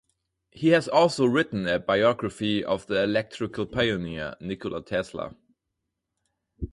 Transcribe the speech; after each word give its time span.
He 0.49 0.69
has 0.69 0.87
also 0.87 1.27
written 1.27 1.67
a 1.67 1.77
biography 1.77 2.63
of 2.65 2.87
the 2.87 3.03
electrical 3.03 3.67
pioneer, 3.67 4.33
Nikola 4.41 4.83
Tesla. 4.83 5.35